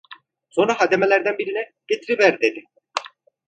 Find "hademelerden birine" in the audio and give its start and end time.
0.81-1.73